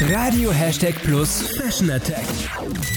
Radio 0.00 0.52
Hashtag 0.52 0.94
Plus 1.02 1.56
Fashion 1.56 1.90
Attack. 1.90 2.24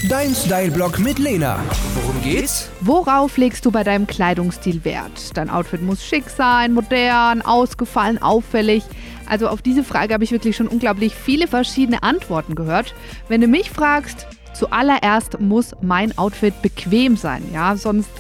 Dein 0.08 0.36
Style-Blog 0.36 1.00
mit 1.00 1.18
Lena. 1.18 1.60
Worum 1.96 2.22
geht's? 2.22 2.70
Worauf 2.82 3.38
legst 3.38 3.66
du 3.66 3.72
bei 3.72 3.84
deinem 3.84 4.06
Kleidungsstil 4.06 4.86
Wert? 4.86 5.36
Dein 5.36 5.50
Outfit 5.50 5.82
muss 5.82 6.06
schick 6.06 6.30
sein, 6.30 6.74
modern, 6.74 7.42
ausgefallen, 7.42 8.22
auffällig. 8.22 8.84
Also 9.26 9.48
auf 9.48 9.64
diese 9.64 9.84
Frage 9.84 10.14
habe 10.14 10.24
ich 10.24 10.32
wirklich 10.32 10.56
schon 10.56 10.68
unglaublich 10.68 11.16
viele 11.16 11.48
verschiedene 11.48 12.04
Antworten 12.04 12.54
gehört. 12.54 12.94
Wenn 13.28 13.42
du 13.42 13.48
mich 13.48 13.72
fragst, 13.72 14.28
zuallererst 14.54 15.40
muss 15.40 15.72
mein 15.82 16.16
Outfit 16.20 16.62
bequem 16.62 17.18
sein, 17.18 17.44
ja, 17.52 17.78
sonst 17.78 18.12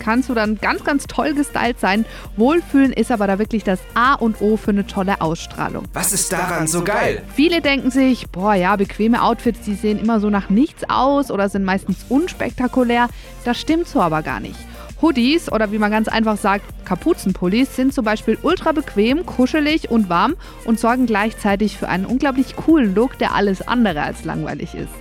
kannst 0.00 0.28
du 0.28 0.34
dann 0.34 0.58
ganz, 0.60 0.82
ganz 0.82 1.06
toll 1.06 1.34
gestylt 1.34 1.78
sein. 1.78 2.04
Wohlfühlen 2.36 2.92
ist 2.92 3.12
aber 3.12 3.26
da 3.26 3.38
wirklich 3.38 3.62
das 3.62 3.78
A 3.94 4.14
und 4.14 4.40
O 4.40 4.56
für 4.56 4.70
eine 4.70 4.86
tolle 4.86 5.20
Ausstrahlung. 5.20 5.84
Was 5.92 6.12
ist 6.12 6.32
daran 6.32 6.66
so 6.66 6.82
geil? 6.82 7.22
Viele 7.34 7.60
denken 7.60 7.90
sich, 7.90 8.28
boah, 8.30 8.54
ja, 8.54 8.74
bequeme 8.74 9.22
Outfits, 9.22 9.60
die 9.60 9.74
sehen 9.74 9.98
immer 10.00 10.18
so 10.18 10.30
nach 10.30 10.50
nichts 10.50 10.82
aus 10.88 11.30
oder 11.30 11.48
sind 11.48 11.64
meistens 11.64 12.06
unspektakulär. 12.08 13.08
Das 13.44 13.60
stimmt 13.60 13.86
so 13.86 14.00
aber 14.00 14.22
gar 14.22 14.40
nicht. 14.40 14.58
Hoodies 15.02 15.50
oder 15.50 15.72
wie 15.72 15.78
man 15.78 15.90
ganz 15.90 16.08
einfach 16.08 16.36
sagt, 16.36 16.64
Kapuzenpullis 16.84 17.74
sind 17.76 17.94
zum 17.94 18.04
Beispiel 18.04 18.38
ultra 18.42 18.72
bequem, 18.72 19.24
kuschelig 19.24 19.90
und 19.90 20.08
warm 20.08 20.36
und 20.64 20.78
sorgen 20.78 21.06
gleichzeitig 21.06 21.76
für 21.76 21.88
einen 21.88 22.04
unglaublich 22.04 22.56
coolen 22.56 22.94
Look, 22.94 23.18
der 23.18 23.34
alles 23.34 23.66
andere 23.66 24.02
als 24.02 24.24
langweilig 24.24 24.74
ist. 24.74 24.92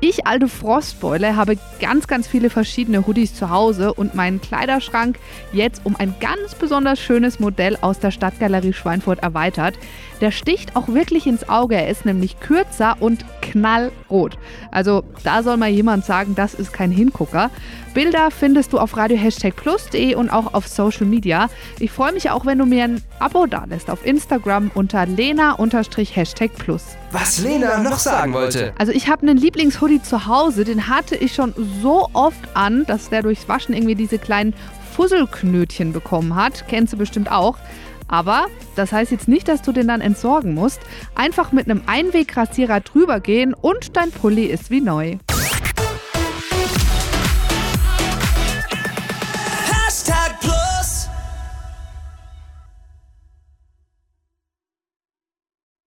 Ich, 0.00 0.26
alte 0.26 0.48
Frostbeule, 0.48 1.36
habe 1.36 1.56
ganz, 1.80 2.06
ganz 2.06 2.26
viele 2.26 2.50
verschiedene 2.50 3.06
Hoodies 3.06 3.34
zu 3.34 3.48
Hause 3.48 3.94
und 3.94 4.14
meinen 4.14 4.40
Kleiderschrank 4.40 5.18
jetzt 5.52 5.80
um 5.84 5.96
ein 5.96 6.14
ganz 6.20 6.54
besonders 6.54 7.00
schönes 7.00 7.40
Modell 7.40 7.78
aus 7.80 8.00
der 8.00 8.10
Stadtgalerie 8.10 8.72
Schweinfurt 8.72 9.22
erweitert. 9.22 9.76
Der 10.20 10.30
sticht 10.30 10.76
auch 10.76 10.88
wirklich 10.88 11.26
ins 11.26 11.48
Auge. 11.48 11.76
Er 11.76 11.88
ist 11.88 12.04
nämlich 12.04 12.38
kürzer 12.40 12.96
und 13.00 13.24
knallrot. 13.52 14.38
Also 14.70 15.04
da 15.22 15.42
soll 15.42 15.56
mal 15.56 15.68
jemand 15.68 16.04
sagen, 16.04 16.34
das 16.34 16.54
ist 16.54 16.72
kein 16.72 16.90
Hingucker. 16.90 17.50
Bilder 17.94 18.30
findest 18.30 18.72
du 18.72 18.78
auf 18.78 18.96
radio-plus.de 18.96 20.16
und 20.16 20.30
auch 20.30 20.52
auf 20.54 20.66
Social 20.66 21.06
Media. 21.06 21.48
Ich 21.78 21.92
freue 21.92 22.12
mich 22.12 22.30
auch, 22.30 22.44
wenn 22.44 22.58
du 22.58 22.66
mir 22.66 22.84
ein 22.84 23.02
Abo 23.20 23.46
da 23.46 23.64
lässt 23.66 23.88
auf 23.88 24.04
Instagram 24.04 24.70
unter 24.74 25.06
lena-plus. 25.06 26.82
Was 27.12 27.38
Lena 27.38 27.78
noch 27.78 27.98
sagen 27.98 28.32
wollte. 28.32 28.72
Also 28.76 28.92
ich 28.92 29.08
habe 29.08 29.22
einen 29.22 29.36
Lieblingshoodie 29.36 30.02
zu 30.02 30.26
Hause, 30.26 30.64
den 30.64 30.88
hatte 30.88 31.14
ich 31.14 31.34
schon 31.34 31.54
so 31.80 32.08
oft 32.12 32.40
an, 32.54 32.84
dass 32.86 33.10
der 33.10 33.22
durchs 33.22 33.48
Waschen 33.48 33.74
irgendwie 33.74 33.94
diese 33.94 34.18
kleinen 34.18 34.54
Fusselknötchen 34.94 35.92
bekommen 35.92 36.36
hat. 36.36 36.66
Kennst 36.68 36.92
du 36.92 36.96
bestimmt 36.96 37.30
auch. 37.30 37.58
Aber 38.06 38.46
das 38.76 38.92
heißt 38.92 39.10
jetzt 39.10 39.28
nicht, 39.28 39.48
dass 39.48 39.62
du 39.62 39.72
den 39.72 39.88
dann 39.88 40.00
entsorgen 40.00 40.54
musst. 40.54 40.80
Einfach 41.14 41.52
mit 41.52 41.68
einem 41.68 41.82
Einwegrasierer 41.86 42.80
drüber 42.80 43.20
gehen 43.20 43.54
und 43.54 43.96
dein 43.96 44.10
Pulli 44.10 44.44
ist 44.44 44.70
wie 44.70 44.80
neu. 44.80 45.16